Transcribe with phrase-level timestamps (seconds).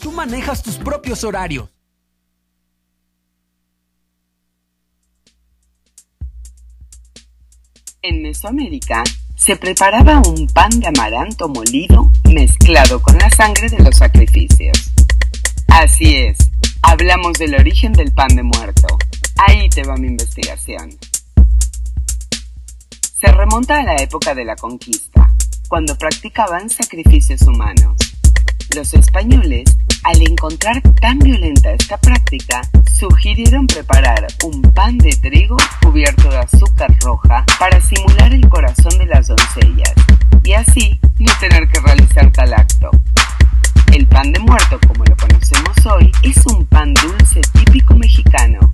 [0.00, 1.68] Tú manejas tus propios horarios.
[8.02, 9.04] En Mesoamérica
[9.36, 14.92] se preparaba un pan de amaranto molido mezclado con la sangre de los sacrificios.
[15.68, 16.38] Así es,
[16.82, 18.86] hablamos del origen del pan de muerto.
[19.46, 20.96] Ahí te va mi investigación.
[23.20, 25.32] Se remonta a la época de la conquista,
[25.68, 27.96] cuando practicaban sacrificios humanos.
[28.74, 32.60] Los españoles, al encontrar tan violenta esta práctica,
[32.92, 39.06] sugirieron preparar un pan de trigo cubierto de azúcar roja para simular el corazón de
[39.06, 39.94] las doncellas
[40.42, 42.90] y así no tener que realizar tal acto.
[43.92, 48.72] El pan de muerto, como lo conocemos hoy, es un pan dulce típico mexicano.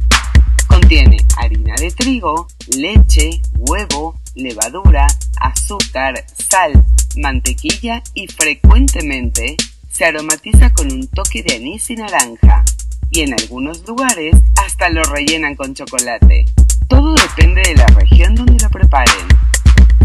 [0.66, 5.06] Contiene harina de trigo, leche, huevo, levadura,
[5.38, 6.84] azúcar, sal,
[7.16, 9.56] mantequilla y frecuentemente
[9.92, 12.64] se aromatiza con un toque de anís y naranja.
[13.10, 14.34] Y en algunos lugares
[14.64, 16.46] hasta lo rellenan con chocolate.
[16.88, 19.28] Todo depende de la región donde lo preparen.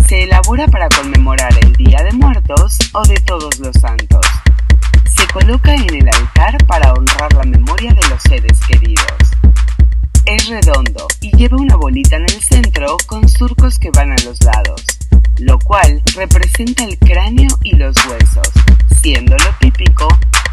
[0.06, 4.26] Se elabora para conmemorar el Día de Muertos o de Todos los Santos.
[5.06, 9.06] Se coloca en el altar para honrar la memoria de los seres queridos.
[10.26, 14.44] Es redondo y lleva una bolita en el centro con surcos que van a los
[14.44, 14.84] lados,
[15.40, 18.50] lo cual representa el cráneo y los huesos,
[19.02, 20.08] siendo lo típico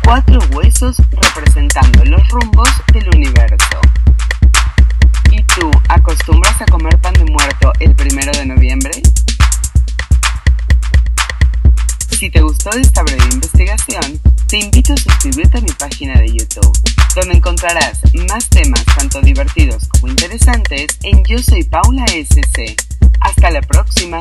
[0.05, 3.81] cuatro huesos representando los rumbos del universo.
[5.31, 8.93] ¿Y tú acostumbras a comer pan de muerto el primero de noviembre?
[12.11, 16.73] Si te gustó esta breve investigación, te invito a suscribirte a mi página de YouTube,
[17.15, 22.77] donde encontrarás más temas tanto divertidos como interesantes en Yo Soy Paula SC.
[23.21, 24.19] Hasta la próxima.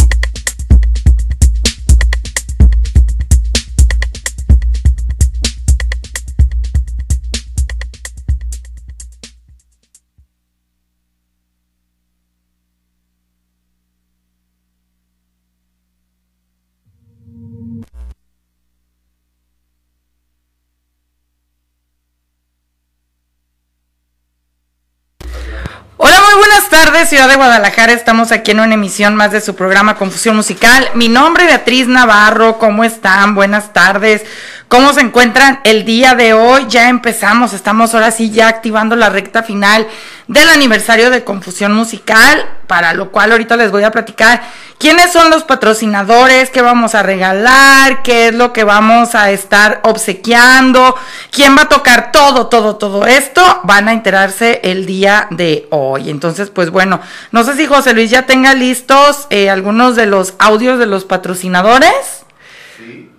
[26.37, 27.93] Buenas tardes, Ciudad de Guadalajara.
[27.93, 30.89] Estamos aquí en una emisión más de su programa Confusión Musical.
[30.95, 32.57] Mi nombre es Beatriz Navarro.
[32.57, 33.35] ¿Cómo están?
[33.35, 34.23] Buenas tardes.
[34.73, 36.65] ¿Cómo se encuentran el día de hoy?
[36.67, 39.85] Ya empezamos, estamos ahora sí ya activando la recta final
[40.27, 44.41] del aniversario de Confusión Musical, para lo cual ahorita les voy a platicar
[44.79, 49.79] quiénes son los patrocinadores, qué vamos a regalar, qué es lo que vamos a estar
[49.83, 50.95] obsequiando,
[51.29, 56.09] quién va a tocar todo, todo, todo esto, van a enterarse el día de hoy.
[56.09, 56.99] Entonces, pues bueno,
[57.29, 61.05] no sé si José Luis ya tenga listos eh, algunos de los audios de los
[61.05, 62.22] patrocinadores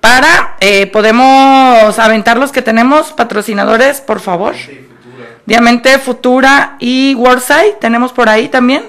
[0.05, 4.55] para, eh, podemos aventar los que tenemos, patrocinadores, por favor.
[5.47, 8.85] Diamante Futura y Wordside, tenemos por ahí también.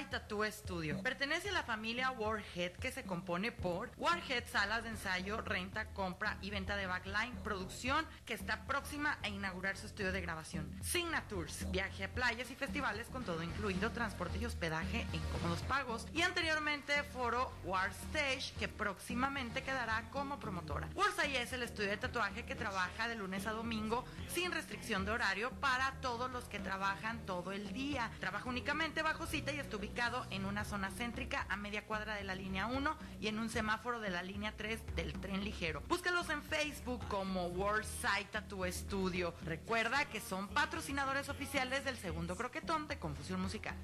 [0.00, 1.02] Wordside Tattoo Studio.
[1.02, 6.38] Pertenece a la familia Warhead que se compone por Warhead Salas de Ensayo, Renta, Compra
[6.40, 10.70] y Venta de Backline, producción que está próxima a inaugurar su estudio de grabación.
[10.82, 16.06] Signatures, viaje a playas y festivales con todo incluido, transporte y hospedaje en cómodos pagos.
[16.14, 20.88] Y anteriormente Foro War Stage que próximamente quedará como promotora.
[20.94, 25.12] Wordside es el estudio de tatuaje que trabaja de lunes a domingo sin restricción de
[25.12, 28.10] horario para todos los que trabajan todo el día.
[28.20, 29.89] Trabaja únicamente bajo cita y está ubicado
[30.30, 34.00] en una zona céntrica a media cuadra de la línea 1 y en un semáforo
[34.00, 35.82] de la línea 3 del tren ligero.
[35.88, 39.34] Búscalos en Facebook como Worldside Tattoo Studio.
[39.44, 43.74] Recuerda que son patrocinadores oficiales del segundo croquetón de Confusión Musical.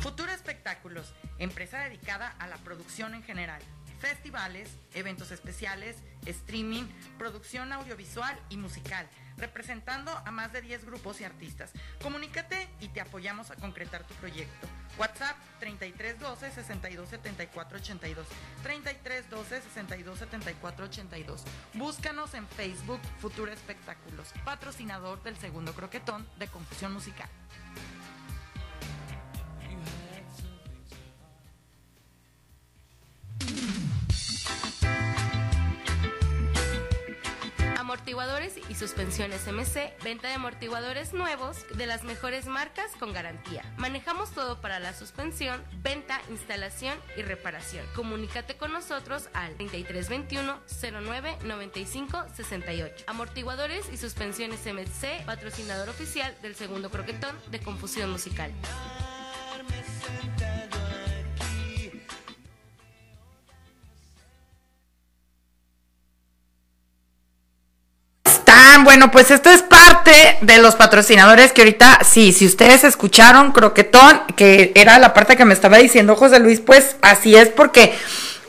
[0.00, 3.62] Futura Espectáculos, empresa dedicada a la producción en general
[3.98, 6.84] festivales, eventos especiales, streaming,
[7.18, 11.72] producción audiovisual y musical, representando a más de 10 grupos y artistas.
[12.02, 14.66] Comunícate y te apoyamos a concretar tu proyecto.
[14.98, 18.26] WhatsApp 3312 6274 82
[18.62, 21.44] 3312 6274 82.
[21.74, 27.28] Búscanos en Facebook Futura Espectáculos, patrocinador del segundo croquetón de Confusión Musical.
[38.78, 43.62] Suspensiones MC, venta de amortiguadores nuevos de las mejores marcas con garantía.
[43.76, 47.84] Manejamos todo para la suspensión, venta, instalación y reparación.
[47.94, 50.60] Comunícate con nosotros al 3321
[51.02, 53.04] 09 95 68.
[53.08, 58.52] Amortiguadores y suspensiones MC, patrocinador oficial del segundo croquetón de Confusión Musical.
[68.84, 74.22] Bueno, pues esto es parte de los patrocinadores que ahorita, sí, si ustedes escucharon Croquetón,
[74.36, 77.92] que era la parte que me estaba diciendo José Luis, pues así es porque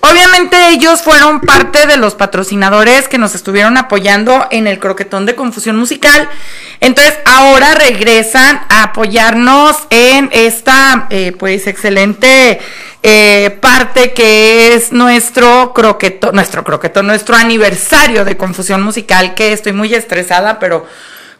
[0.01, 5.35] obviamente ellos fueron parte de los patrocinadores que nos estuvieron apoyando en el Croquetón de
[5.35, 6.29] Confusión Musical.
[6.79, 12.59] Entonces ahora regresan a apoyarnos en esta, eh, pues, excelente
[13.01, 19.73] eh, parte que es nuestro croquetón, nuestro croquetón, nuestro aniversario de Confusión Musical, que estoy
[19.73, 20.85] muy estresada, pero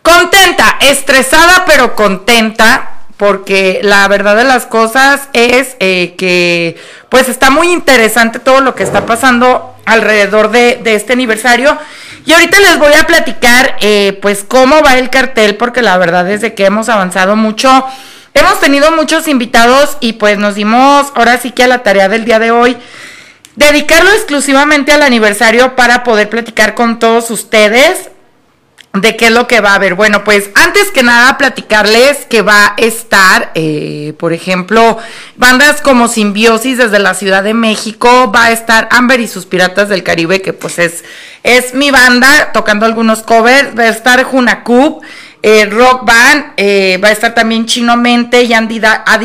[0.01, 2.99] contenta, estresada, pero contenta.
[3.19, 6.77] Porque la verdad de las cosas es eh, que
[7.09, 11.77] pues está muy interesante todo lo que está pasando alrededor de, este aniversario.
[12.25, 16.29] Y ahorita les voy a platicar eh, pues cómo va el cartel, porque la verdad
[16.31, 17.85] es que hemos avanzado mucho.
[18.33, 22.23] Hemos tenido muchos invitados y pues nos dimos ahora sí que a la tarea del
[22.23, 22.77] día de hoy
[23.57, 28.11] dedicarlo exclusivamente al aniversario para poder platicar con todos ustedes
[28.93, 29.93] de qué es lo que va a haber.
[29.93, 34.98] Bueno, pues antes que nada platicarles que va a estar, eh, por ejemplo,
[35.38, 39.89] bandas como Simbiosis desde la Ciudad de México, va a estar Amber y sus Piratas
[39.89, 41.03] del Caribe, que pues es,
[41.43, 45.01] es mi banda, tocando algunos covers, va a estar Junacub,
[45.41, 48.81] eh, Rock Band, eh, va a estar también Chino Mente y Andy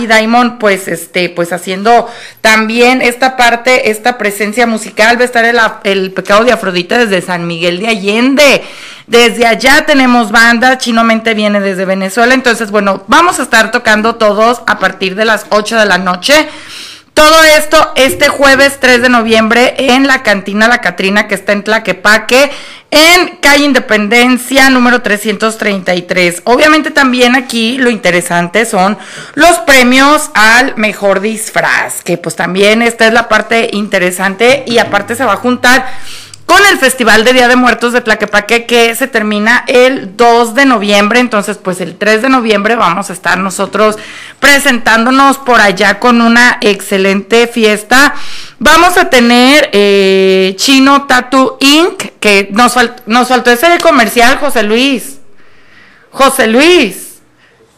[0.06, 2.09] Diamond, pues este, pues haciendo
[2.40, 5.44] también esta parte, esta presencia musical, va a estar
[5.85, 8.62] el, pecado de Afrodita desde San Miguel de Allende.
[9.09, 14.14] Desde allá tenemos banda, Chino Mente viene desde Venezuela, entonces bueno, vamos a estar tocando
[14.14, 16.49] todos a partir de las 8 de la noche.
[17.14, 21.62] Todo esto este jueves 3 de noviembre en la cantina La Catrina que está en
[21.62, 22.50] Tlaquepaque,
[22.90, 26.42] en calle Independencia número 333.
[26.42, 28.99] Obviamente también aquí lo interesante son
[29.35, 35.14] los premios al mejor disfraz, que pues también esta es la parte interesante y aparte
[35.14, 35.87] se va a juntar
[36.46, 40.66] con el Festival de Día de Muertos de Tlaquepaque que se termina el 2 de
[40.66, 43.96] noviembre, entonces pues el 3 de noviembre vamos a estar nosotros
[44.40, 48.14] presentándonos por allá con una excelente fiesta.
[48.58, 52.74] Vamos a tener eh, Chino Tattoo Inc., que nos,
[53.06, 55.18] nos faltó ese comercial, José Luis.
[56.10, 57.03] José Luis.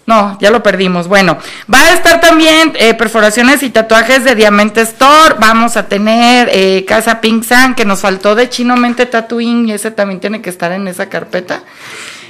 [0.07, 1.09] No, ya lo perdimos.
[1.09, 1.37] Bueno,
[1.73, 5.35] va a estar también eh, perforaciones y tatuajes de Diamante Store.
[5.41, 9.73] Vamos a tener eh, Casa Pink San, que nos faltó de Chino Mente Tattooing, y
[9.73, 11.63] ese también tiene que estar en esa carpeta.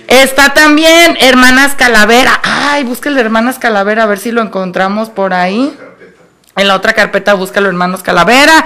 [0.08, 2.40] Está también Hermanas Calavera.
[2.42, 5.76] Ay, de Hermanas Calavera, a ver si lo encontramos por ahí.
[6.56, 8.64] En la otra carpeta búscalo Hermanos Calavera.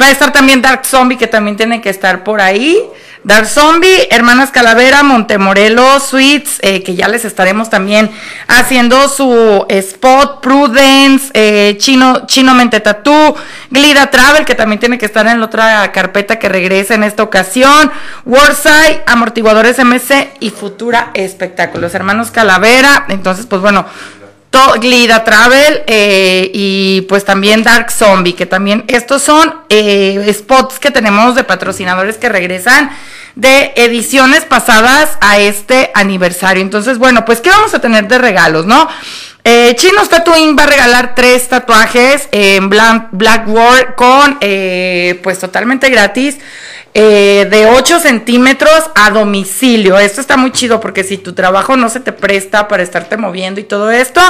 [0.00, 2.78] Va a estar también Dark Zombie, que también tiene que estar por ahí.
[3.24, 8.10] Dark Zombie, Hermanas Calavera, Montemorelos, Sweets, eh, que ya les estaremos también
[8.46, 13.34] haciendo su spot, Prudence, eh, Chino, Chino Mente Tattoo,
[13.70, 17.22] Glida Travel, que también tiene que estar en la otra carpeta que regresa en esta
[17.22, 17.90] ocasión,
[18.24, 21.94] Warside, Amortiguadores MC y Futura Espectáculos.
[21.94, 23.86] Hermanos Calavera, entonces, pues bueno,
[24.50, 30.78] To- Glida Travel eh, y pues también Dark Zombie, que también estos son eh, spots
[30.80, 32.90] que tenemos de patrocinadores que regresan
[33.36, 36.62] de ediciones pasadas a este aniversario.
[36.62, 38.88] Entonces, bueno, pues ¿qué vamos a tener de regalos, no?
[39.42, 43.44] Eh, Chinos Tattooing va a regalar tres tatuajes en Black,
[43.96, 46.36] con eh, pues totalmente gratis
[46.92, 49.98] eh, de 8 centímetros a domicilio.
[49.98, 53.60] Esto está muy chido porque si tu trabajo no se te presta para estarte moviendo
[53.60, 54.20] y todo esto,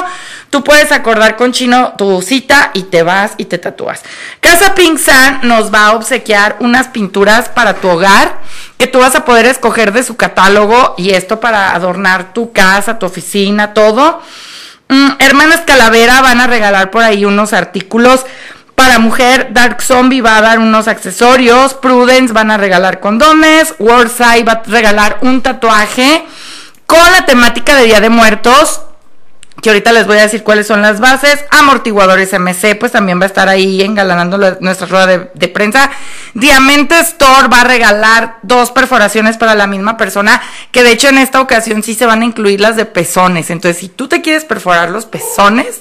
[0.50, 4.02] tú puedes acordar con Chino tu cita y te vas y te tatúas.
[4.40, 8.38] Casa Pink San nos va a obsequiar unas pinturas para tu hogar
[8.76, 12.98] que tú vas a poder escoger de su catálogo y esto para adornar tu casa,
[12.98, 14.20] tu oficina, todo.
[14.90, 18.26] Mm, Hermanas Calavera van a regalar por ahí unos artículos
[18.74, 19.48] para mujer.
[19.52, 21.74] Dark Zombie va a dar unos accesorios.
[21.74, 23.74] Prudence van a regalar condones.
[23.78, 26.26] Warside va a regalar un tatuaje
[26.86, 28.80] con la temática de Día de Muertos.
[29.62, 31.44] Que ahorita les voy a decir cuáles son las bases.
[31.50, 35.90] Amortiguadores MC, pues también va a estar ahí engalanando la- nuestra rueda de, de prensa.
[36.34, 40.40] Diamante Store va a regalar dos perforaciones para la misma persona,
[40.72, 43.50] que de hecho en esta ocasión sí se van a incluir las de pezones.
[43.50, 45.80] Entonces, si tú te quieres perforar los pezones,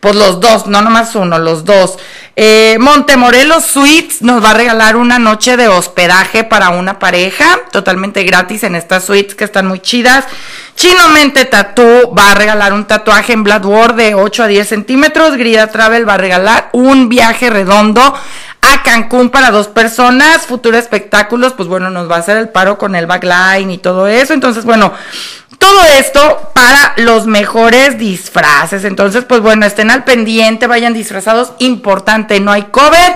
[0.00, 1.98] pues los dos, no nomás uno, los dos.
[2.36, 8.24] Eh, Montemorelos Suites nos va a regalar una noche de hospedaje para una pareja, totalmente
[8.24, 10.24] gratis en estas suites que están muy chidas.
[10.74, 15.36] Chino Mente Tattoo va a regalar un tatuaje en Bloodward de 8 a 10 centímetros.
[15.36, 18.14] Grida Travel va a regalar un viaje redondo
[18.72, 20.46] a Cancún para dos personas.
[20.46, 24.06] Futuro Espectáculos, pues bueno, nos va a hacer el paro con el backline y todo
[24.06, 24.34] eso.
[24.34, 24.92] Entonces, bueno,
[25.58, 28.84] todo esto para los mejores disfraces.
[28.84, 31.52] Entonces, pues bueno, estén al pendiente, vayan disfrazados.
[31.58, 33.14] Importante, no hay cover.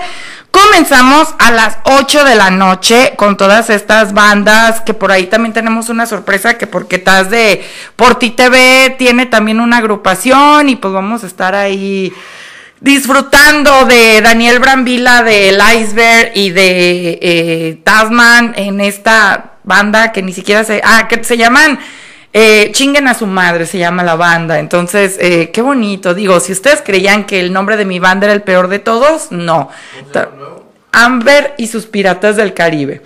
[0.51, 5.53] Comenzamos a las 8 de la noche con todas estas bandas, que por ahí también
[5.53, 7.65] tenemos una sorpresa, que porque estás de
[7.95, 12.13] Porti TV tiene también una agrupación y pues vamos a estar ahí
[12.81, 20.33] disfrutando de Daniel Brambila del Iceberg y de eh, Tasman en esta banda que ni
[20.33, 20.81] siquiera se...
[20.83, 21.79] Ah, que se llaman...
[22.33, 24.57] Eh, chinguen a su madre, se llama la banda.
[24.57, 26.13] Entonces, eh, qué bonito.
[26.13, 29.33] Digo, si ustedes creían que el nombre de mi banda era el peor de todos,
[29.33, 29.69] no.
[30.93, 33.01] Amber y sus piratas del Caribe.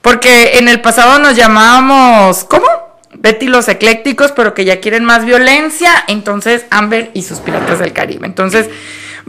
[0.00, 2.66] Porque en el pasado nos llamábamos, ¿cómo?
[3.12, 6.02] Betty los eclécticos, pero que ya quieren más violencia.
[6.08, 8.26] Entonces, Amber y sus piratas del Caribe.
[8.26, 8.70] Entonces,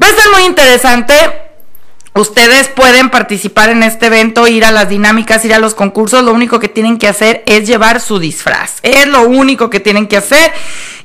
[0.02, 1.14] va a estar muy interesante.
[2.18, 6.24] Ustedes pueden participar en este evento, ir a las dinámicas, ir a los concursos.
[6.24, 8.76] Lo único que tienen que hacer es llevar su disfraz.
[8.84, 10.54] Es lo único que tienen que hacer.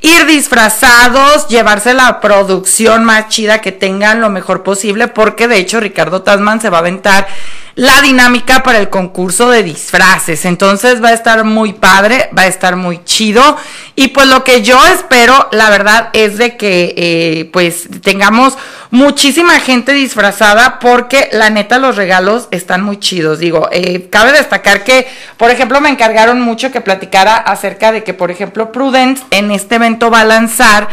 [0.02, 5.80] Ir disfrazados, llevarse la producción más chida que tengan lo mejor posible, porque de hecho
[5.80, 7.26] Ricardo Tasman se va a aventar
[7.75, 10.45] la dinámica para el concurso de disfraces.
[10.45, 13.57] Entonces va a estar muy padre, va a estar muy chido.
[13.97, 18.57] Y pues lo que yo espero, la verdad, es de que eh, pues tengamos
[18.91, 23.39] muchísima gente disfrazada porque la neta los regalos están muy chidos.
[23.39, 28.15] Digo, eh, cabe destacar que, por ejemplo, me encargaron mucho que platicara acerca de que,
[28.15, 30.89] por ejemplo, Prudence en este evento va a lanzar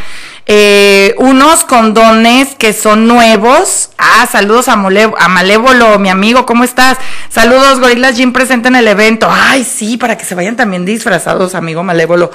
[0.50, 3.90] eh, unos condones que son nuevos.
[3.98, 6.98] Ah, saludos a, Malévolo, mi amigo, ¿cómo estás?
[7.30, 9.28] Saludos, Gorilas Jim presente en el evento.
[9.30, 12.32] Ay, sí, para que se vayan también disfrazados, amigo Malévolo.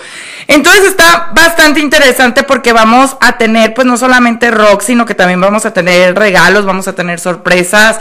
[0.46, 5.40] Entonces está bastante interesante porque vamos a tener, pues no solamente rock, sino que también
[5.40, 7.98] vamos a tener regalos, vamos a tener sorpresas.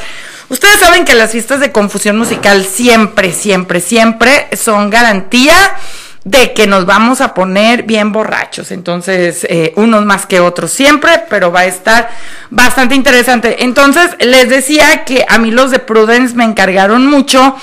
[0.50, 5.56] Ustedes saben que las fiestas de confusión musical siempre, siempre, siempre son garantía
[6.24, 8.72] de que nos vamos a poner bien borrachos.
[8.72, 12.10] Entonces, eh, unos más que otros siempre, pero va a estar
[12.50, 13.64] bastante interesante.
[13.64, 17.56] Entonces, les decía que a mí los de Prudence me encargaron mucho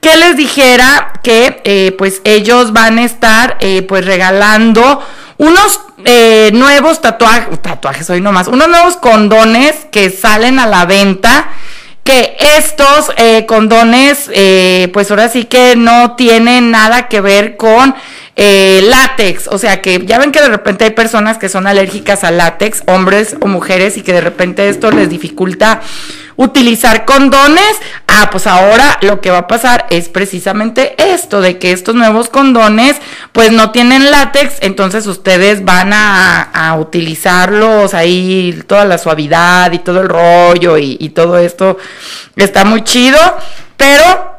[0.00, 5.80] que les dijera que eh, pues ellos van a estar eh, pues regalando unos
[6.52, 11.50] nuevos tatuajes, tatuajes hoy nomás, unos nuevos condones que salen a la venta
[12.04, 17.94] que estos eh, condones, eh, pues ahora sí que no tienen nada que ver con
[18.36, 19.48] eh, látex.
[19.48, 22.82] O sea que ya ven que de repente hay personas que son alérgicas al látex,
[22.86, 25.80] hombres o mujeres, y que de repente esto les dificulta
[26.40, 27.76] utilizar condones.
[28.06, 32.30] Ah, pues ahora lo que va a pasar es precisamente esto, de que estos nuevos
[32.30, 32.96] condones
[33.32, 39.80] pues no tienen látex, entonces ustedes van a, a utilizarlos ahí, toda la suavidad y
[39.80, 41.76] todo el rollo y, y todo esto
[42.36, 43.18] está muy chido,
[43.76, 44.38] pero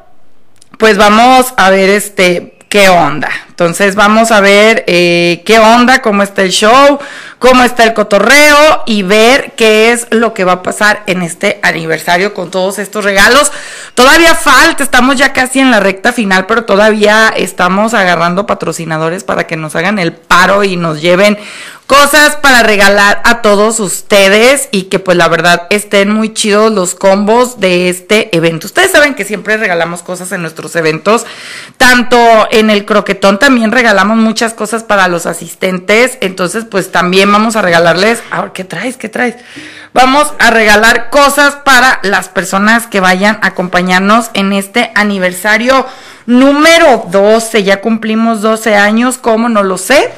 [0.79, 3.29] pues vamos a ver este qué onda.
[3.61, 6.97] Entonces vamos a ver eh, qué onda, cómo está el show,
[7.37, 11.59] cómo está el cotorreo y ver qué es lo que va a pasar en este
[11.61, 13.51] aniversario con todos estos regalos.
[13.93, 19.45] Todavía falta, estamos ya casi en la recta final, pero todavía estamos agarrando patrocinadores para
[19.45, 21.37] que nos hagan el paro y nos lleven
[21.91, 26.95] cosas para regalar a todos ustedes y que pues la verdad estén muy chidos los
[26.95, 28.67] combos de este evento.
[28.67, 31.25] Ustedes saben que siempre regalamos cosas en nuestros eventos,
[31.75, 32.17] tanto
[32.49, 37.61] en el croquetón también regalamos muchas cosas para los asistentes, entonces pues también vamos a
[37.61, 38.97] regalarles, a ver, ¿qué traes?
[38.97, 39.35] ¿Qué traes?
[39.93, 45.85] Vamos a regalar cosas para las personas que vayan a acompañarnos en este aniversario
[46.25, 47.63] número 12.
[47.63, 49.49] Ya cumplimos 12 años, ¿cómo?
[49.49, 50.09] No lo sé,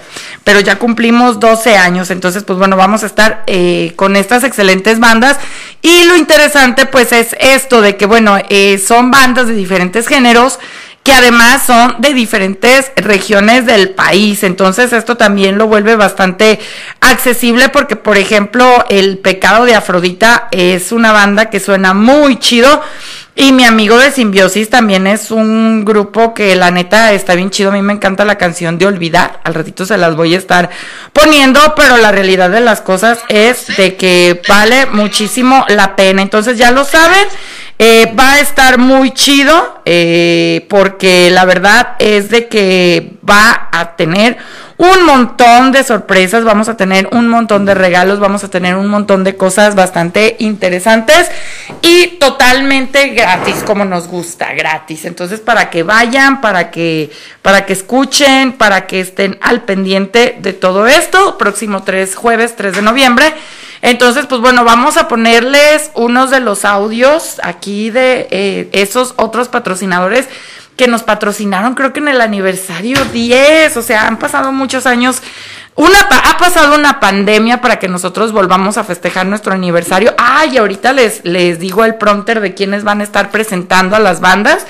[0.43, 2.11] pero ya cumplimos 12 años.
[2.11, 5.39] Entonces, pues bueno, vamos a estar eh, con estas excelentes bandas.
[5.81, 10.59] Y lo interesante, pues, es esto de que, bueno, eh, son bandas de diferentes géneros
[11.03, 14.43] que además son de diferentes regiones del país.
[14.43, 16.59] Entonces esto también lo vuelve bastante
[17.01, 22.81] accesible porque, por ejemplo, El Pecado de Afrodita es una banda que suena muy chido.
[23.35, 27.71] Y mi amigo de Simbiosis también es un grupo que la neta está bien chido.
[27.71, 29.39] A mí me encanta la canción de Olvidar.
[29.43, 30.69] Al ratito se las voy a estar
[31.13, 36.21] poniendo, pero la realidad de las cosas es de que vale muchísimo la pena.
[36.21, 37.27] Entonces ya lo saben.
[37.85, 43.97] Eh, va a estar muy chido eh, porque la verdad es de que va a
[43.97, 44.37] tener
[44.77, 48.87] un montón de sorpresas, vamos a tener un montón de regalos, vamos a tener un
[48.87, 51.29] montón de cosas bastante interesantes
[51.81, 55.03] y totalmente gratis, como nos gusta, gratis.
[55.03, 60.53] Entonces, para que vayan, para que para que escuchen, para que estén al pendiente de
[60.53, 63.33] todo esto, próximo 3 jueves 3 de noviembre.
[63.83, 69.49] Entonces, pues bueno, vamos a ponerles unos de los audios aquí de eh, esos otros
[69.49, 70.29] patrocinadores
[70.77, 75.21] que nos patrocinaron, creo que en el aniversario 10, o sea, han pasado muchos años.
[75.75, 80.15] Una, ha pasado una pandemia para que nosotros volvamos a festejar nuestro aniversario.
[80.17, 84.21] Ay, ahorita les, les digo el prompter de quiénes van a estar presentando a las
[84.21, 84.65] bandas.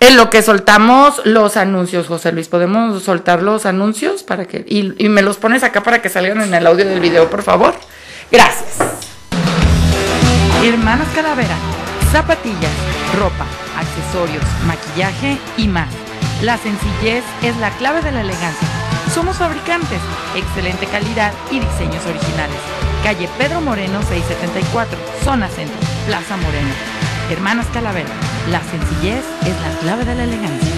[0.00, 4.92] En lo que soltamos los anuncios, José Luis, ¿podemos soltar los anuncios para que y,
[4.98, 7.74] y me los pones acá para que salgan en el audio del video, por favor?
[8.30, 8.76] Gracias.
[10.62, 11.56] Hermanas Calavera,
[12.12, 12.72] zapatillas,
[13.18, 13.44] ropa,
[13.76, 15.88] accesorios, maquillaje y más.
[16.42, 18.68] La sencillez es la clave de la elegancia.
[19.12, 20.00] Somos fabricantes,
[20.36, 22.56] excelente calidad y diseños originales.
[23.02, 26.70] Calle Pedro Moreno 674, zona centro, Plaza Moreno.
[27.30, 28.10] Hermanas Calavera,
[28.50, 30.70] la sencillez es la clave de la elegancia.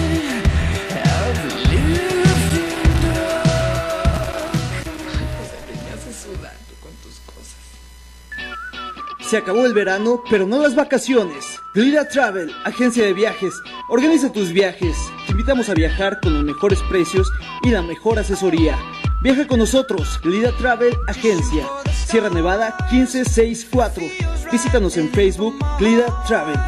[9.33, 11.59] Se acabó el verano, pero no las vacaciones.
[11.73, 13.51] Glida Travel, agencia de viajes.
[13.89, 14.95] Organiza tus viajes.
[15.25, 17.27] Te invitamos a viajar con los mejores precios
[17.63, 18.77] y la mejor asesoría.
[19.23, 21.65] Viaja con nosotros, Glida Travel Agencia.
[22.05, 24.03] Sierra Nevada 1564.
[24.51, 26.59] Visítanos en Facebook, Glida Travel.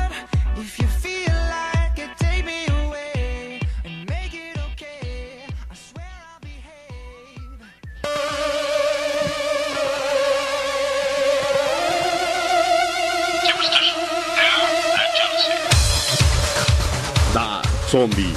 [17.96, 18.34] Zombie,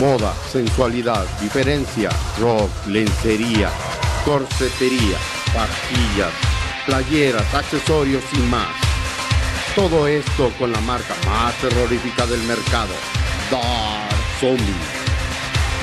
[0.00, 3.70] moda, sensualidad, diferencia, rock, lencería,
[4.24, 5.16] corsetería,
[5.54, 6.32] pastillas,
[6.86, 8.74] playeras, accesorios y más.
[9.76, 12.94] Todo esto con la marca más terrorífica del mercado,
[13.48, 14.84] Dark Zombie.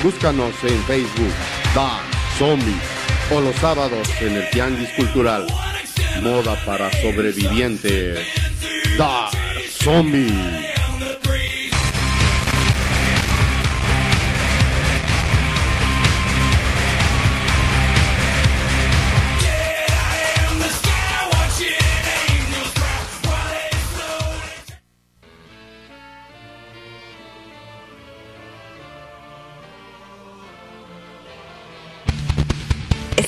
[0.02, 1.32] Búscanos en Facebook,
[1.74, 2.04] Dark
[2.38, 2.76] Zombie,
[3.32, 5.46] o los sábados en el Tianguis Cultural.
[6.22, 8.18] Moda para sobrevivientes,
[8.98, 9.32] Dark
[9.82, 10.73] Zombie.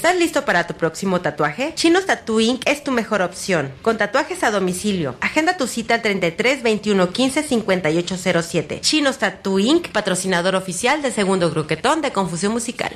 [0.07, 1.73] ¿Estás listo para tu próximo tatuaje?
[1.75, 2.63] Chinos Tattoo Inc.
[2.65, 3.73] es tu mejor opción.
[3.83, 5.17] Con tatuajes a domicilio.
[5.21, 8.81] Agenda tu cita al 33 21 15 58 07.
[8.83, 9.89] Chinos Tattoo Inc.
[9.89, 12.93] Patrocinador oficial del segundo gruquetón de Confusión Musical.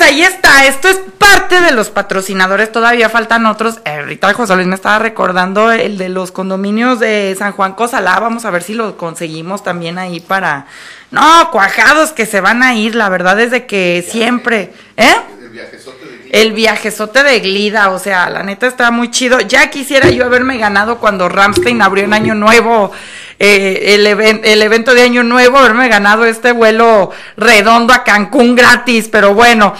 [0.00, 3.80] Ahí está, esto es parte de los patrocinadores, todavía faltan otros.
[3.84, 8.18] Eh, ahorita José Luis me estaba recordando el de los condominios de San Juan Cosalá,
[8.20, 10.66] vamos a ver si lo conseguimos también ahí para...
[11.10, 14.72] No, cuajados que se van a ir, la verdad es de que siempre...
[14.96, 15.14] ¿Eh?
[15.40, 16.18] El viajezote de
[17.40, 19.40] Glida, o sea, la neta está muy chido.
[19.40, 22.92] Ya quisiera yo haberme ganado cuando Ramstein abrió en Año Nuevo,
[23.38, 28.54] eh, el, even- el evento de Año Nuevo, haberme ganado este vuelo redondo a Cancún
[28.54, 29.74] gratis, pero bueno.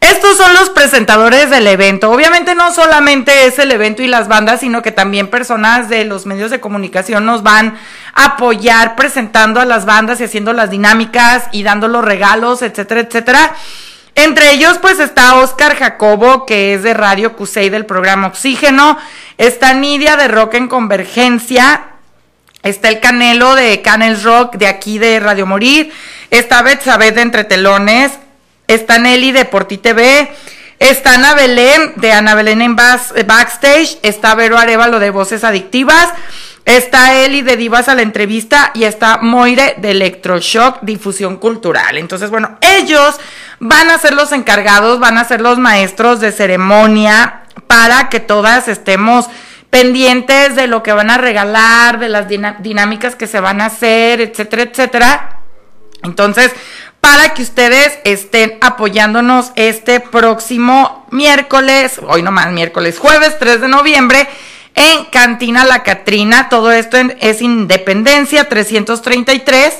[0.00, 2.10] Estos son los presentadores del evento.
[2.10, 6.26] Obviamente no solamente es el evento y las bandas, sino que también personas de los
[6.26, 7.76] medios de comunicación nos van
[8.12, 13.02] a apoyar presentando a las bandas y haciendo las dinámicas y dando los regalos, etcétera,
[13.02, 13.54] etcétera.
[14.14, 18.98] Entre ellos, pues está Oscar Jacobo, que es de Radio Cusey del programa Oxígeno.
[19.38, 21.84] Está Nidia de Rock en Convergencia.
[22.62, 25.92] Está el Canelo de Canels Rock de aquí de Radio Morir.
[26.30, 28.12] Está Betsabeth de Entretelones.
[28.68, 30.30] Está Nelly de Porti TV.
[30.78, 33.98] Está Ana Belén de Ana Belén en Backstage.
[34.02, 36.10] Está Vero Arevalo de Voces Adictivas.
[36.64, 41.98] Está Eli de Divas a la entrevista y está Moire de Electroshock Difusión Cultural.
[41.98, 43.18] Entonces, bueno, ellos
[43.58, 48.68] van a ser los encargados, van a ser los maestros de ceremonia para que todas
[48.68, 49.26] estemos
[49.70, 54.20] pendientes de lo que van a regalar, de las dinámicas que se van a hacer,
[54.20, 55.40] etcétera, etcétera.
[56.02, 56.52] Entonces,
[57.00, 63.68] para que ustedes estén apoyándonos este próximo miércoles, hoy no más miércoles, jueves 3 de
[63.68, 64.28] noviembre,
[64.74, 66.48] en Cantina La Catrina.
[66.48, 69.74] Todo esto es Independencia 333.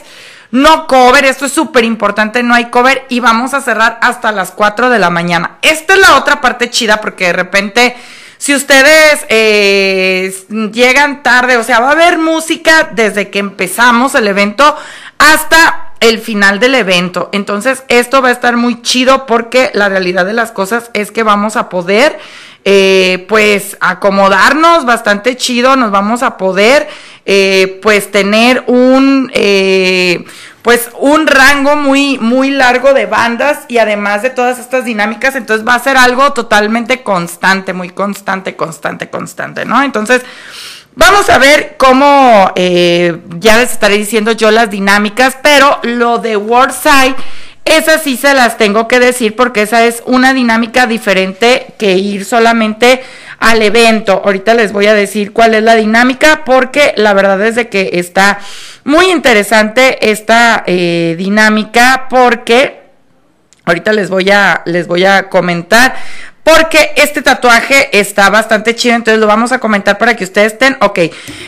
[0.52, 4.50] No cover, esto es súper importante, no hay cover y vamos a cerrar hasta las
[4.50, 5.56] 4 de la mañana.
[5.62, 7.96] Esta es la otra parte chida porque de repente,
[8.36, 10.30] si ustedes eh,
[10.70, 14.76] llegan tarde, o sea, va a haber música desde que empezamos el evento
[15.16, 17.30] hasta el final del evento.
[17.32, 21.22] Entonces, esto va a estar muy chido porque la realidad de las cosas es que
[21.22, 22.18] vamos a poder,
[22.64, 26.88] eh, pues, acomodarnos bastante chido, nos vamos a poder,
[27.26, 30.24] eh, pues, tener un, eh,
[30.62, 35.66] pues, un rango muy, muy largo de bandas y además de todas estas dinámicas, entonces
[35.66, 39.82] va a ser algo totalmente constante, muy constante, constante, constante, ¿no?
[39.82, 40.22] Entonces,
[40.94, 47.14] Vamos a ver cómo, ya les estaré diciendo yo las dinámicas, pero lo de Worldside,
[47.64, 52.24] esas sí se las tengo que decir porque esa es una dinámica diferente que ir
[52.24, 53.02] solamente
[53.38, 54.22] al evento.
[54.24, 57.90] Ahorita les voy a decir cuál es la dinámica porque la verdad es de que
[57.94, 58.38] está
[58.84, 62.82] muy interesante esta eh, dinámica porque
[63.64, 65.94] Ahorita les voy a, les voy a comentar.
[66.44, 70.76] Porque este tatuaje está bastante chido, entonces lo vamos a comentar para que ustedes estén.
[70.80, 70.98] Ok.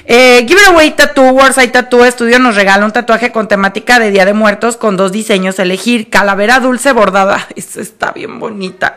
[0.06, 4.34] Eh, Giveaway Tattoo, Warside Tattoo Studio nos regala un tatuaje con temática de Día de
[4.34, 5.58] Muertos con dos diseños.
[5.58, 7.44] Elegir calavera dulce bordada.
[7.56, 8.96] Eso está bien bonita.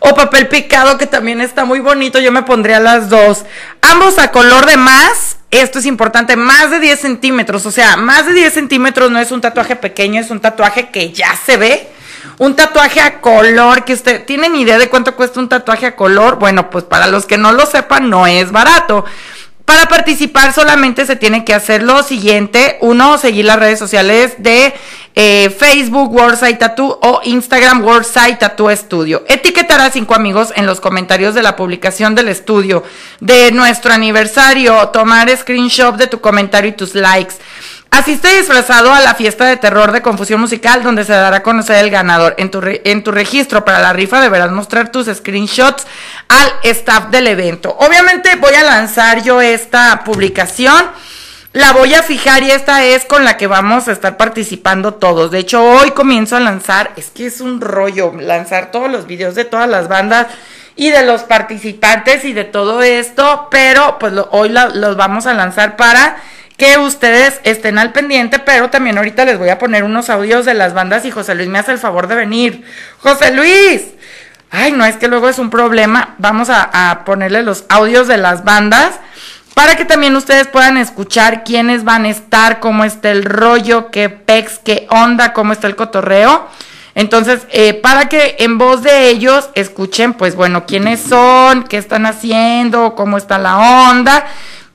[0.00, 2.18] O papel picado, que también está muy bonito.
[2.18, 3.46] Yo me pondría las dos.
[3.80, 5.38] Ambos a color de más.
[5.50, 7.66] Esto es importante, más de 10 centímetros.
[7.66, 11.10] O sea, más de 10 centímetros no es un tatuaje pequeño, es un tatuaje que
[11.12, 11.88] ya se ve.
[12.38, 16.38] Un tatuaje a color, que usted, ¿tienen idea de cuánto cuesta un tatuaje a color?
[16.38, 19.04] Bueno, pues para los que no lo sepan, no es barato.
[19.64, 22.76] Para participar solamente se tiene que hacer lo siguiente.
[22.80, 24.74] Uno, seguir las redes sociales de
[25.14, 29.22] eh, Facebook, Worldside Tattoo o Instagram, Worldside Tattoo Studio.
[29.28, 32.82] Etiquetar a cinco amigos en los comentarios de la publicación del estudio,
[33.20, 37.34] de nuestro aniversario, tomar screenshot de tu comentario y tus likes.
[37.90, 41.84] Asiste disfrazado a la fiesta de terror de confusión musical donde se dará a conocer
[41.84, 42.34] el ganador.
[42.38, 45.86] En tu, en tu registro para la rifa deberás mostrar tus screenshots
[46.28, 47.76] al staff del evento.
[47.80, 50.84] Obviamente voy a lanzar yo esta publicación.
[51.52, 55.32] La voy a fijar y esta es con la que vamos a estar participando todos.
[55.32, 59.34] De hecho, hoy comienzo a lanzar, es que es un rollo, lanzar todos los videos
[59.34, 60.28] de todas las bandas
[60.76, 65.76] y de los participantes y de todo esto, pero pues hoy los vamos a lanzar
[65.76, 66.18] para
[66.60, 70.52] que ustedes estén al pendiente, pero también ahorita les voy a poner unos audios de
[70.52, 72.64] las bandas y José Luis me hace el favor de venir.
[72.98, 73.84] José Luis,
[74.50, 78.44] ay, no es que luego es un problema, vamos a, ponerle los audios de las
[78.44, 78.90] bandas
[79.54, 84.10] para que también ustedes puedan escuchar quiénes van a estar, cómo está el rollo, qué
[84.10, 86.46] pex, qué onda, cómo está el cotorreo.
[86.94, 92.04] Entonces, eh, para que en voz de ellos escuchen, pues bueno, quiénes son, qué están
[92.04, 94.26] haciendo, cómo está la onda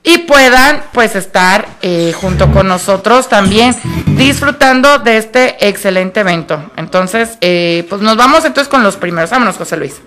[0.06, 3.74] y puedan pues estar eh, junto con nosotros también
[4.06, 6.70] disfrutando de este excelente evento.
[6.76, 9.30] Entonces, eh, pues nos vamos entonces con los primeros.
[9.30, 10.00] Vámonos, José Luis.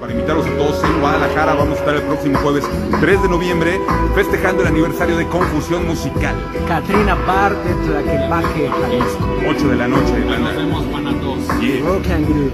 [0.00, 2.64] Para invitarlos a todos en Guadalajara, vamos a estar el próximo jueves
[3.00, 3.80] 3 de noviembre
[4.14, 6.36] festejando el aniversario de Confusión Musical.
[6.68, 9.36] Katrina Bar de Tlaquepaque, Jalisco.
[9.48, 10.12] 8 de la noche.
[10.20, 11.38] Nos vemos, Guanatos.
[11.82, 12.52] Rock and Groove.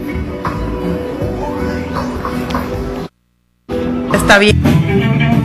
[4.14, 5.35] Está bien.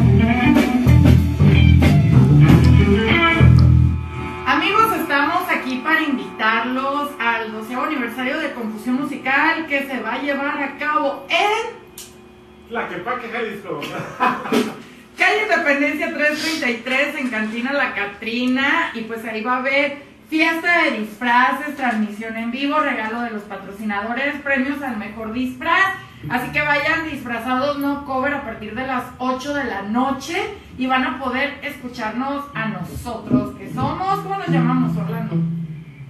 [9.71, 13.79] Que se va a llevar a cabo en Tlaquepaque, Jalisco.
[15.17, 20.99] Calle Independencia 333 en Cantina La Catrina y pues ahí va a haber fiesta de
[20.99, 25.93] disfraces, transmisión en vivo, regalo de los patrocinadores, premios al mejor disfraz.
[26.29, 30.35] Así que vayan disfrazados no cover a partir de las 8 de la noche
[30.77, 35.37] y van a poder escucharnos a nosotros, que somos, ¿cómo nos llamamos, Orlando?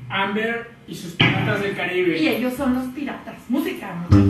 [0.10, 2.18] Amber y sus piratas del Caribe.
[2.18, 3.36] Y ellos son los piratas.
[3.48, 4.26] Música, muchachos.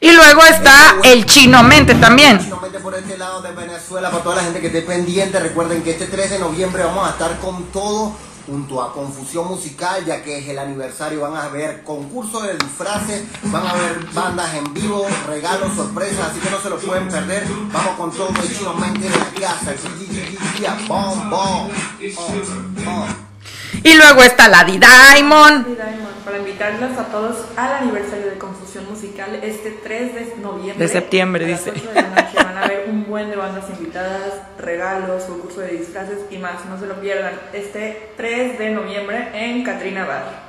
[0.00, 2.38] Y luego está el Chino Mente también.
[2.82, 6.06] Por este lado de Venezuela, para toda la gente que esté pendiente, recuerden que este
[6.06, 10.48] 3 de noviembre vamos a estar con todo junto a Confusión Musical, ya que es
[10.48, 15.74] el aniversario, van a haber concursos de disfraces, van a haber bandas en vivo, regalos,
[15.74, 17.44] sorpresas, así que no se lo pueden perder.
[17.72, 19.74] Vamos con todo hechamente en la casa.
[23.82, 25.66] Y luego está la D-Diamond.
[25.66, 30.86] D-Diamond, para invitarlos a todos al aniversario de Confusión Musical este 3 de noviembre.
[30.86, 31.78] De septiembre, a las dice.
[31.78, 35.78] 8 de la noche van a ver un buen de bandas invitadas, regalos, concurso de
[35.78, 36.64] disfraces y más.
[36.66, 37.34] No se lo pierdan.
[37.52, 40.46] Este 3 de noviembre en Catrina Bar.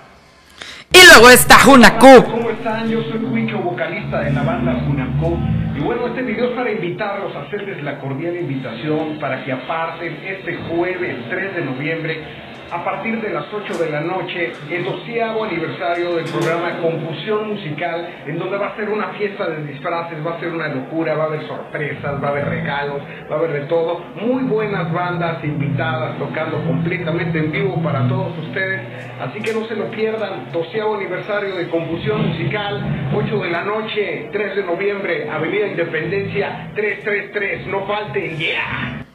[0.91, 2.23] Y luego está Junacu.
[2.23, 2.89] ¿Cómo están?
[2.89, 5.37] Yo soy Cuico, vocalista de la banda Junaco.
[5.75, 10.13] Y bueno, este video es para invitarlos a hacerles la cordial invitación para que aparten
[10.25, 15.45] este jueves 3 de noviembre a partir de las 8 de la noche el doceavo
[15.45, 20.35] aniversario del programa Confusión Musical, en donde va a ser una fiesta de disfraces, va
[20.35, 23.53] a ser una locura, va a haber sorpresas, va a haber regalos, va a haber
[23.53, 24.01] de todo.
[24.21, 28.81] Muy buenas bandas invitadas tocando completamente en vivo para todos ustedes.
[29.19, 34.29] Así que no se lo pierdan, doceavo aniversario de Confusión Musical, 8 de la noche,
[34.31, 37.67] 3 de noviembre, Avenida Independencia 333.
[37.67, 39.06] No falten, yeah.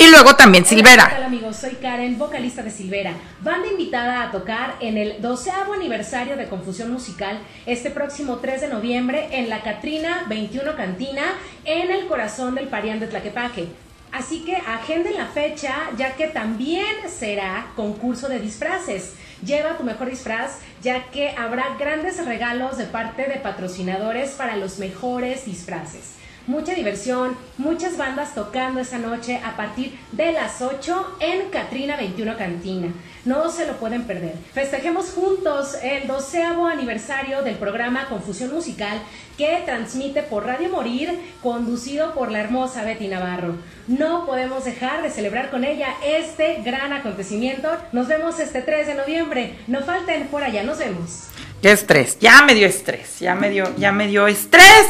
[0.00, 1.10] Y luego también Hola, ¿qué Silvera.
[1.10, 1.56] tal amigos?
[1.56, 3.12] Soy Karen, vocalista de Silvera.
[3.42, 8.68] Banda invitada a tocar en el doceavo aniversario de Confusión Musical este próximo 3 de
[8.68, 11.24] noviembre en la Catrina 21 Cantina
[11.66, 13.68] en el corazón del Parián de Tlaquepaque.
[14.10, 19.16] Así que agenden la fecha ya que también será concurso de disfraces.
[19.44, 24.78] Lleva tu mejor disfraz ya que habrá grandes regalos de parte de patrocinadores para los
[24.78, 26.19] mejores disfraces.
[26.46, 32.36] Mucha diversión, muchas bandas tocando esa noche a partir de las 8 en Catrina 21
[32.36, 32.88] Cantina.
[33.24, 34.34] No se lo pueden perder.
[34.52, 39.00] Festejemos juntos el doceavo aniversario del programa Confusión Musical
[39.36, 43.54] que transmite por Radio Morir, conducido por la hermosa Betty Navarro.
[43.88, 47.68] No podemos dejar de celebrar con ella este gran acontecimiento.
[47.92, 49.58] Nos vemos este 3 de noviembre.
[49.66, 51.28] No falten por allá, nos vemos.
[51.62, 52.18] Qué estrés.
[52.18, 53.20] Ya me dio estrés.
[53.20, 54.86] Ya me dio, ya me dio estrés.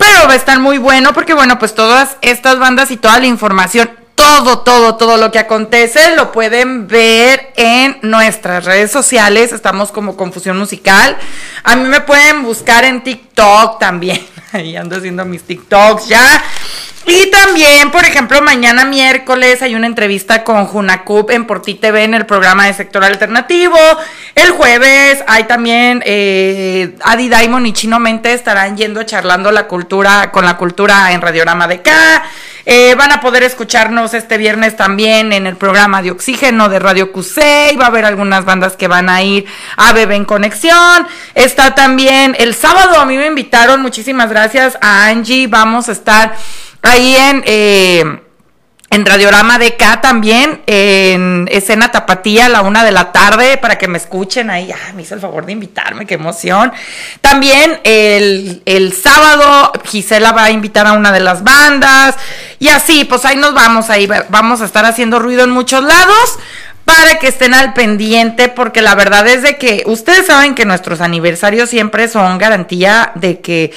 [0.00, 3.26] Pero va a estar muy bueno porque, bueno, pues todas estas bandas y toda la
[3.26, 9.52] información, todo, todo, todo lo que acontece lo pueden ver en nuestras redes sociales.
[9.52, 11.18] Estamos como Confusión Musical.
[11.64, 14.26] A mí me pueden buscar en TikTok también.
[14.52, 16.44] Ahí ando haciendo mis TikToks ya.
[17.06, 22.04] Y también, por ejemplo, mañana miércoles hay una entrevista con Junacup en Por Ti TV
[22.04, 23.78] en el programa de Sector Alternativo.
[24.34, 30.30] El jueves hay también eh, Adi Diamond y Chino Mente estarán yendo charlando la cultura
[30.30, 32.22] con la cultura en Radiorama de K.
[32.66, 37.10] Eh, van a poder escucharnos este viernes también en el programa de Oxígeno de Radio
[37.10, 37.76] QC.
[37.80, 41.08] Va a haber algunas bandas que van a ir a Bebe en Conexión.
[41.34, 45.46] Está también el sábado, a mí me invitaron, muchísimas gracias a Angie.
[45.46, 46.34] Vamos a estar
[46.82, 48.20] ahí en, eh,
[48.92, 53.86] en Radiorama DK también, en escena tapatía a la una de la tarde para que
[53.86, 54.72] me escuchen ahí.
[54.72, 56.72] Ah, me hizo el favor de invitarme, qué emoción.
[57.20, 62.16] También el, el sábado Gisela va a invitar a una de las bandas
[62.58, 65.84] y así, pues ahí nos vamos, ahí va- vamos a estar haciendo ruido en muchos
[65.84, 66.38] lados
[66.90, 71.00] para que estén al pendiente, porque la verdad es de que ustedes saben que nuestros
[71.00, 73.72] aniversarios siempre son garantía de que,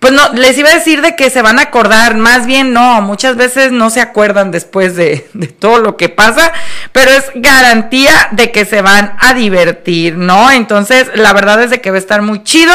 [0.00, 3.02] pues no, les iba a decir de que se van a acordar, más bien no,
[3.02, 5.28] muchas veces no se acuerdan después de,
[5.60, 6.52] todo lo que pasa,
[6.90, 10.50] pero es garantía de que se van a divertir, ¿no?
[10.50, 12.74] Entonces, la verdad es de que va a estar muy chido.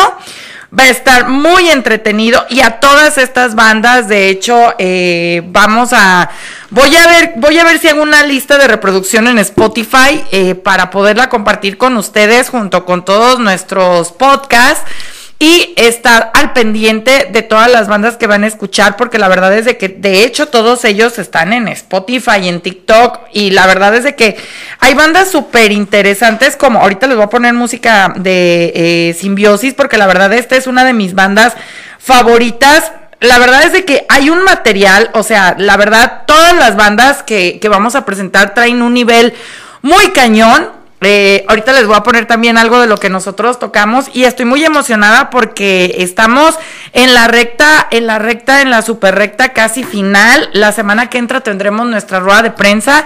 [0.78, 6.30] Va a estar muy entretenido y a todas estas bandas, de hecho, eh, vamos a,
[6.70, 10.56] voy a ver, voy a ver si hago una lista de reproducción en Spotify eh,
[10.56, 14.86] para poderla compartir con ustedes junto con todos nuestros podcasts
[15.42, 19.52] y estar al pendiente de todas las bandas que van a escuchar, porque la verdad
[19.58, 23.66] es de que, de hecho, todos ellos están en Spotify y en TikTok, y la
[23.66, 24.38] verdad es de que
[24.78, 29.98] hay bandas súper interesantes, como ahorita les voy a poner música de eh, Simbiosis, porque
[29.98, 31.54] la verdad esta es una de mis bandas
[31.98, 32.92] favoritas.
[33.20, 37.24] La verdad es de que hay un material, o sea, la verdad, todas las bandas
[37.24, 39.34] que, que vamos a presentar traen un nivel
[39.82, 40.81] muy cañón.
[41.04, 44.46] Eh, ahorita les voy a poner también algo de lo que nosotros tocamos y estoy
[44.46, 46.60] muy emocionada porque estamos
[46.94, 50.50] en la recta, en la recta, en la super recta casi final.
[50.54, 53.04] La semana que entra tendremos nuestra rueda de prensa.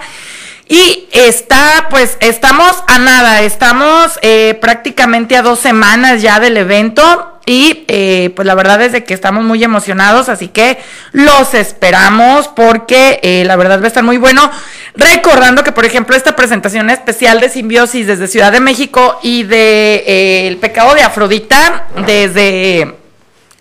[0.68, 7.35] Y está, pues, estamos a nada, estamos eh, prácticamente a dos semanas ya del evento.
[7.48, 10.78] Y eh, pues la verdad es de que estamos muy emocionados, así que
[11.12, 14.50] los esperamos porque eh, la verdad va a estar muy bueno.
[14.96, 20.02] Recordando que, por ejemplo, esta presentación especial de Simbiosis desde Ciudad de México y de
[20.06, 22.96] eh, El pecado de Afrodita desde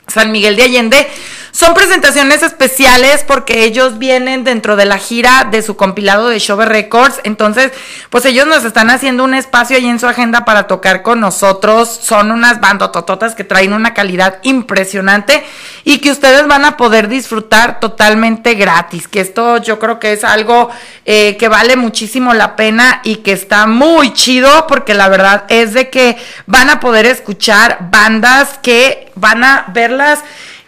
[0.08, 1.08] San Miguel de Allende
[1.56, 6.66] Son presentaciones especiales porque ellos vienen dentro de la gira de su compilado de Shove
[6.66, 7.22] Records.
[7.24, 7.72] Entonces,
[8.10, 11.88] pues ellos nos están haciendo un espacio ahí en su agenda para tocar con nosotros.
[11.88, 15.46] Son unas bandotototas que traen una calidad impresionante
[15.86, 19.08] y que ustedes van a poder disfrutar totalmente gratis.
[19.08, 20.70] Que esto yo creo que es algo
[21.06, 25.74] eh, que vale muchísimo la pena y que está muy chido porque la verdad es
[25.74, 26.18] de que
[26.48, 30.20] van a poder escuchar bandas que van a verlas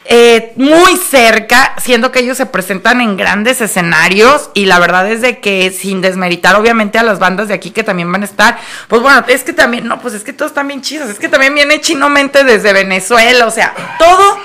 [0.10, 5.22] eh, muy cerca, siendo que ellos se presentan en grandes escenarios y la verdad es
[5.22, 8.58] de que sin desmeritar obviamente a las bandas de aquí que también van a estar,
[8.88, 11.30] pues bueno, es que también, no, pues es que todos están bien chidos, es que
[11.30, 14.40] también viene chinomente desde Venezuela, o sea, todo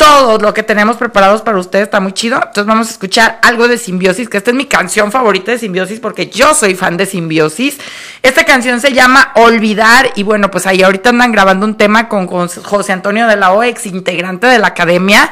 [0.00, 2.36] todo lo que tenemos preparados para ustedes está muy chido.
[2.36, 6.00] Entonces vamos a escuchar algo de Simbiosis, que esta es mi canción favorita de Simbiosis
[6.00, 7.76] porque yo soy fan de Simbiosis.
[8.22, 12.26] Esta canción se llama Olvidar y bueno, pues ahí ahorita andan grabando un tema con
[12.28, 15.30] José Antonio de la O, ex integrante de la academia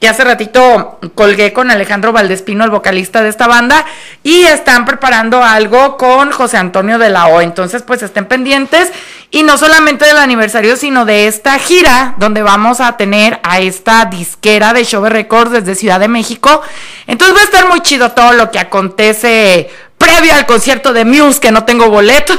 [0.00, 3.84] que hace ratito colgué con Alejandro Valdespino, el vocalista de esta banda,
[4.22, 7.40] y están preparando algo con José Antonio de la O.
[7.40, 8.92] Entonces, pues estén pendientes.
[9.30, 14.04] Y no solamente del aniversario, sino de esta gira, donde vamos a tener a esta
[14.04, 16.62] disquera de Show Records desde Ciudad de México.
[17.06, 21.40] Entonces va a estar muy chido todo lo que acontece previo al concierto de Muse,
[21.40, 22.38] que no tengo boletos.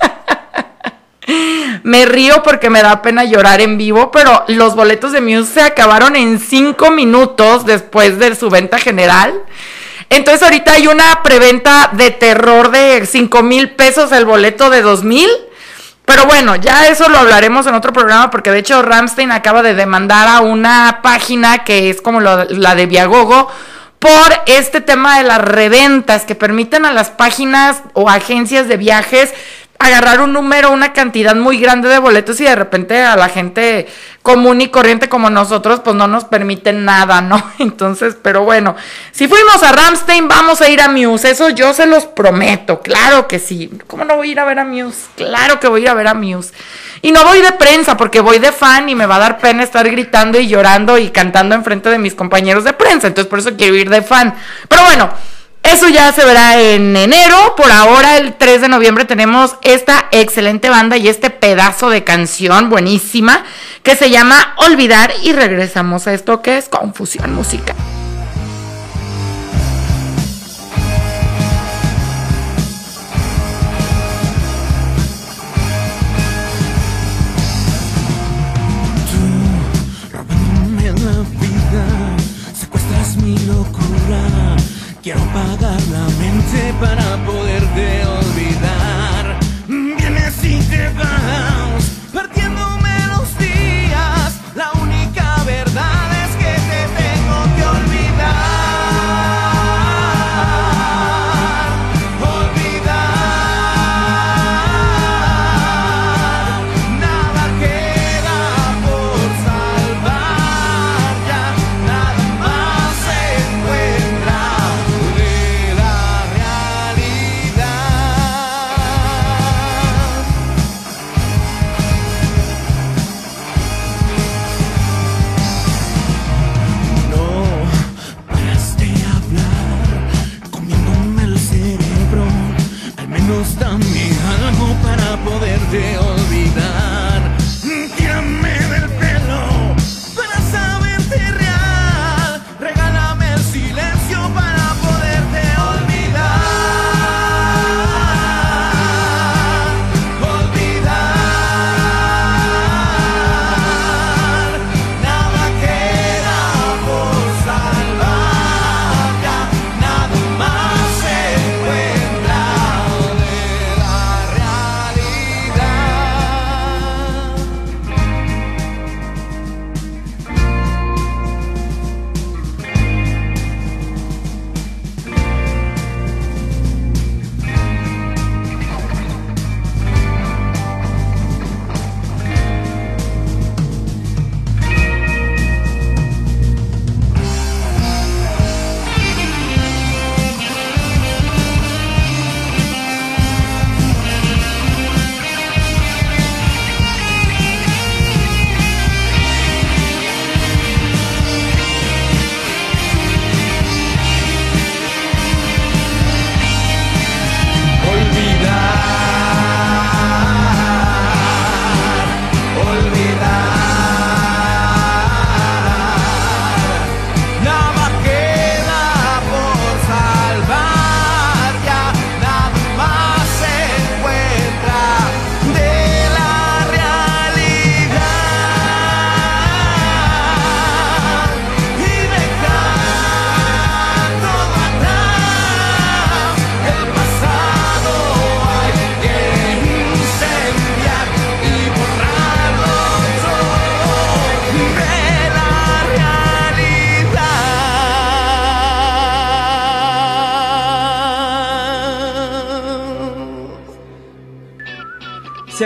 [1.82, 5.62] Me río porque me da pena llorar en vivo, pero los boletos de Muse se
[5.62, 9.42] acabaron en cinco minutos después de su venta general.
[10.10, 15.04] Entonces ahorita hay una preventa de terror de 5 mil pesos el boleto de 2
[15.04, 15.28] mil.
[16.06, 19.74] Pero bueno, ya eso lo hablaremos en otro programa porque de hecho Ramstein acaba de
[19.74, 23.50] demandar a una página que es como la de Viagogo
[23.98, 29.34] por este tema de las reventas que permiten a las páginas o agencias de viajes
[29.78, 33.86] agarrar un número, una cantidad muy grande de boletos y de repente a la gente
[34.22, 37.42] común y corriente como nosotros pues no nos permiten nada, ¿no?
[37.58, 38.74] Entonces, pero bueno,
[39.12, 43.28] si fuimos a Ramstein vamos a ir a Muse, eso yo se los prometo, claro
[43.28, 43.70] que sí.
[43.86, 45.06] ¿Cómo no voy a ir a ver a Muse?
[45.16, 46.52] Claro que voy a ir a ver a Muse.
[47.00, 49.62] Y no voy de prensa porque voy de fan y me va a dar pena
[49.62, 53.56] estar gritando y llorando y cantando enfrente de mis compañeros de prensa, entonces por eso
[53.56, 54.34] quiero ir de fan.
[54.68, 55.10] Pero bueno,
[55.72, 57.54] eso ya se verá en enero.
[57.56, 62.70] Por ahora, el 3 de noviembre, tenemos esta excelente banda y este pedazo de canción
[62.70, 63.44] buenísima
[63.82, 65.12] que se llama Olvidar.
[65.22, 67.76] Y regresamos a esto que es confusión musical.
[85.08, 87.37] Quiero apagar la mente para poderte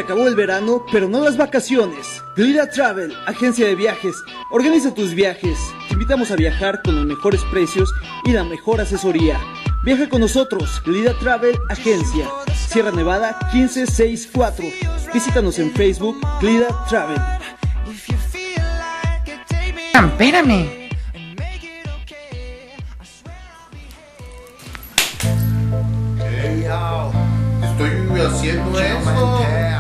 [0.03, 2.23] acabó el verano, pero no las vacaciones.
[2.37, 4.15] Glida Travel, agencia de viajes.
[4.51, 5.59] Organiza tus viajes.
[5.89, 7.93] Te invitamos a viajar con los mejores precios
[8.25, 9.41] y la mejor asesoría.
[9.85, 12.29] Viaja con nosotros, Glida Travel Agencia.
[12.55, 14.65] Sierra Nevada 1564.
[15.13, 17.19] Visítanos en Facebook, Glida Travel.
[19.95, 20.83] Espérame.
[27.63, 29.72] Estoy haciendo eso.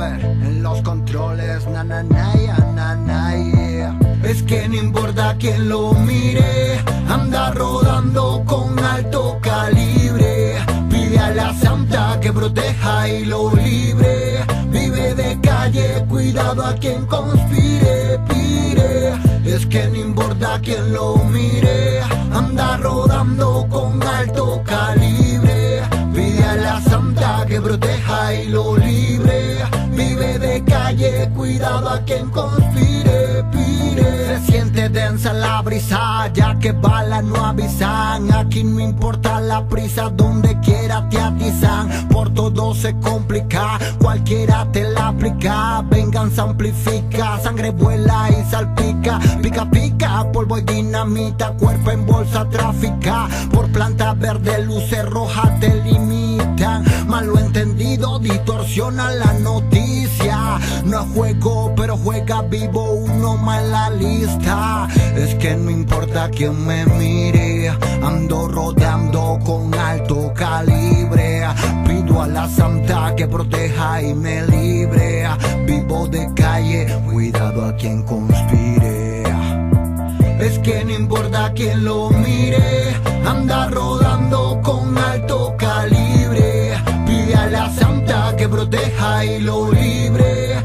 [0.00, 2.04] En los controles Na na.
[4.22, 6.78] Es que no importa quién lo mire
[7.08, 10.54] Anda rodando con alto calibre.
[10.88, 14.44] Pide a la santa que proteja y lo libre.
[14.70, 22.02] Vive de calle, cuidado a quien conspire, pire Es que no importa quién lo mire
[22.32, 25.82] Anda rodando con alto calibre.
[26.14, 29.58] Pide a la santa que proteja y lo libre
[29.98, 34.26] Vive de calle, cuidado a quien conspire, pire.
[34.26, 38.32] Se siente densa la brisa, ya que balas no avisan.
[38.32, 42.08] Aquí no importa la prisa, donde quiera te atizan.
[42.08, 45.82] Por todo se complica, cualquiera te la aplica.
[45.88, 49.20] Venganza amplifica, sangre vuela y salpica.
[49.40, 53.28] Pica pica, polvo y dinamita, cuerpo en bolsa tráfica.
[53.52, 56.84] Por planta verde, luces rojas te limitan.
[57.06, 60.58] Malo entendido, distorsiona la noticia.
[60.84, 61.08] No es
[61.76, 67.70] pero juega vivo uno más en la lista Es que no importa quién me mire
[68.02, 71.46] Ando rodando con alto calibre
[71.86, 75.28] Pido a la santa que proteja y me libre
[75.66, 79.08] Vivo de calle, cuidado a quien conspire
[80.40, 82.94] es que no importa quién lo mire,
[83.26, 86.74] anda rodando con alto calibre.
[87.06, 90.62] Pide a la santa que proteja y lo libre.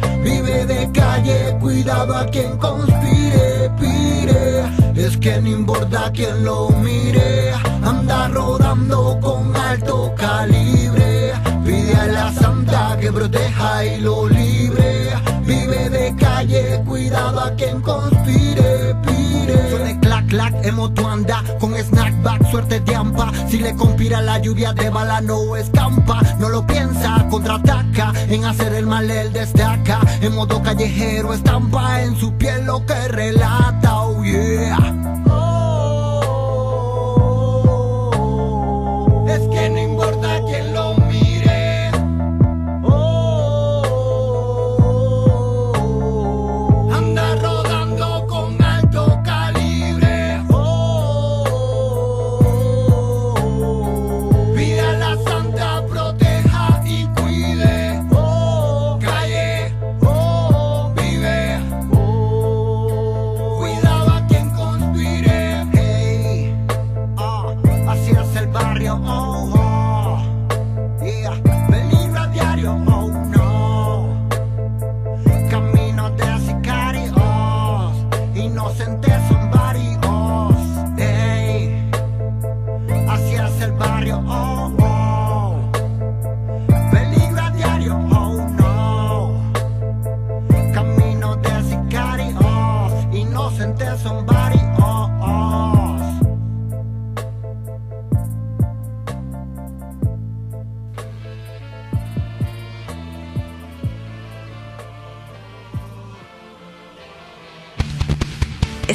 [0.93, 4.63] Calle, cuidado a quien conspire, pire.
[4.95, 7.51] Es que no importa quién lo mire,
[7.83, 11.33] anda rodando con alto calibre.
[11.65, 15.09] Pide a la santa que proteja y lo libre.
[15.45, 19.69] Vive de calle, cuidado a quien conspire, pire.
[19.69, 23.31] Suene clac clac, en moto anda con snackback, suerte de ampa.
[23.49, 28.13] Si le conspira la lluvia de bala no escampa, no lo piensa, contraataca.
[28.29, 33.07] En hacer el mal él destaca, en modo callejero estampa en su piel lo que
[33.09, 35.02] relata, oh yeah.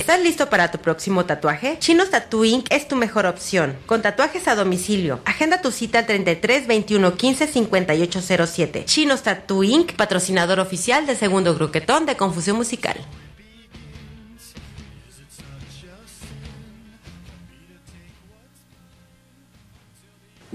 [0.09, 1.77] ¿Estás listo para tu próximo tatuaje?
[1.81, 2.67] Chinos Tattoo Inc.
[2.71, 3.77] es tu mejor opción.
[3.85, 5.21] Con tatuajes a domicilio.
[5.27, 8.85] Agenda tu cita al 33 21 15 58 07.
[8.87, 9.93] Chinos Tattoo Inc.
[9.97, 12.97] Patrocinador oficial de Segundo Gruquetón de Confusión Musical.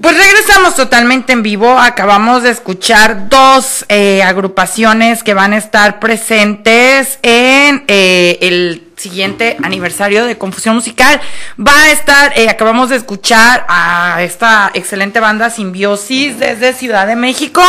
[0.01, 1.77] Pues regresamos totalmente en vivo.
[1.77, 9.57] Acabamos de escuchar dos eh, agrupaciones que van a estar presentes en eh, el siguiente
[9.61, 11.19] aniversario de Confusión Musical.
[11.59, 17.17] Va a estar, eh, acabamos de escuchar a esta excelente banda Simbiosis desde Ciudad de
[17.17, 17.61] México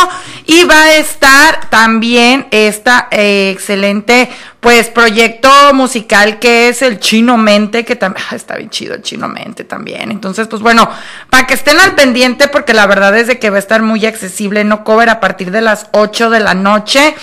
[0.46, 4.30] y va a estar también esta eh, excelente
[4.60, 9.28] pues proyecto musical que es el Chino Mente, que también está bien chido el Chino
[9.28, 10.10] Mente también.
[10.10, 10.88] Entonces, pues bueno,
[11.28, 14.06] para que estén al pendiente, porque la verdad es de que va a estar muy
[14.06, 17.14] accesible, no cover a partir de las 8 de la noche.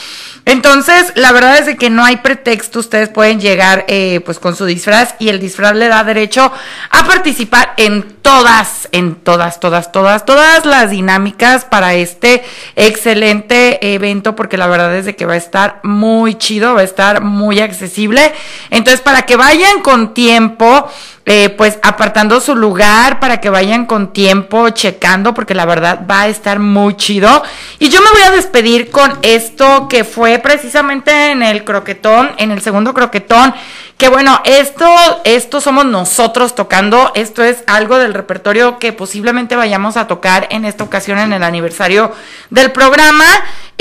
[0.45, 4.55] Entonces, la verdad es de que no hay pretexto, ustedes pueden llegar eh, pues con
[4.55, 6.51] su disfraz y el disfraz le da derecho
[6.89, 12.43] a participar en todas, en todas, todas, todas, todas las dinámicas para este
[12.75, 16.85] excelente evento, porque la verdad es de que va a estar muy chido, va a
[16.85, 18.33] estar muy accesible.
[18.69, 20.89] Entonces, para que vayan con tiempo,
[21.27, 26.21] eh, pues apartando su lugar para que vayan con tiempo checando porque la verdad va
[26.21, 27.43] a estar muy chido
[27.77, 32.49] y yo me voy a despedir con esto que fue precisamente en el croquetón en
[32.49, 33.53] el segundo croquetón
[33.97, 34.87] que bueno esto
[35.23, 40.83] esto somos nosotros tocando esto es algo repertorio que posiblemente vayamos a tocar en esta
[40.83, 42.11] ocasión en el aniversario
[42.49, 43.25] del programa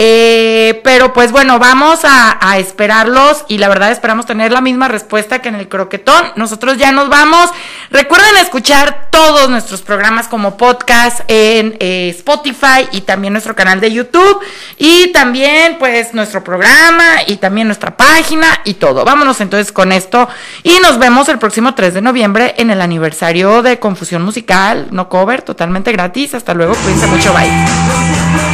[0.03, 5.43] eh, pero pues bueno, vamos a, esperarlos y la verdad esperamos tener la misma respuesta
[5.43, 6.33] que en el croquetón.
[6.37, 7.51] Nosotros ya nos vamos.
[7.91, 13.93] Recuerden escuchar todos nuestros programas como podcast en eh, Spotify y también nuestro canal de
[13.93, 14.41] YouTube
[14.79, 19.05] y también pues nuestro programa y también nuestra página y todo.
[19.05, 20.31] Vámonos entonces con esto
[20.63, 25.11] y nos vemos el próximo 3 de noviembre en el aniversario de Confusión Musical, no
[25.11, 26.35] cover, totalmente gratis.
[26.35, 28.50] Hasta luego, cuídense mucho, bye.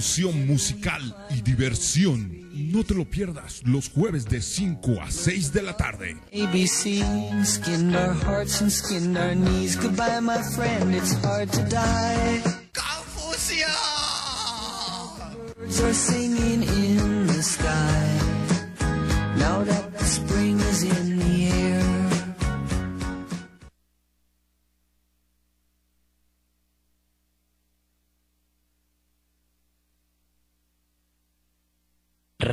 [0.00, 2.40] De confusión musical y diversión.
[2.72, 6.16] No te lo pierdas los jueves de 5 a 6 de la tarde.
[6.32, 7.02] ABC
[7.44, 9.76] skinned our hearts and skinned our knees.
[9.76, 12.42] Goodbye, my friend, it's hard to die.
[15.70, 16.89] Birds are singing in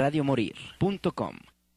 [0.07, 1.56] Radiomorir.com